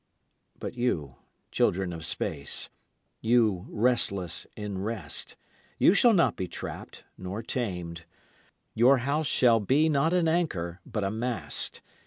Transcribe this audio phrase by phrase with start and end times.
[0.57, 1.17] But you,
[1.51, 2.71] children of space,
[3.19, 5.37] you restless in rest,
[5.77, 8.05] you shall not be trapped nor tamed.
[8.73, 11.83] Your house shall be not an anchor but a mast.